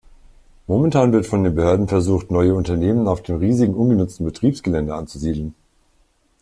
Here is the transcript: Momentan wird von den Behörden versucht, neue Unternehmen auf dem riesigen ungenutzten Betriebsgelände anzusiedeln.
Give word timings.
Momentan 0.65 1.13
wird 1.13 1.27
von 1.27 1.43
den 1.43 1.53
Behörden 1.53 1.87
versucht, 1.87 2.31
neue 2.31 2.55
Unternehmen 2.55 3.07
auf 3.07 3.21
dem 3.21 3.35
riesigen 3.35 3.75
ungenutzten 3.75 4.25
Betriebsgelände 4.25 4.95
anzusiedeln. 4.95 5.53